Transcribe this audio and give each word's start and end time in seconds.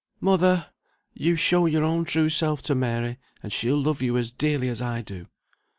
"Mother! 0.19 0.65
you 1.13 1.35
show 1.35 1.67
your 1.67 1.83
own 1.83 2.05
true 2.05 2.27
self 2.27 2.63
to 2.63 2.73
Mary, 2.73 3.19
and 3.43 3.53
she'll 3.53 3.79
love 3.79 4.01
you 4.01 4.17
as 4.17 4.31
dearly 4.31 4.67
as 4.67 4.81
I 4.81 5.03
do." 5.03 5.27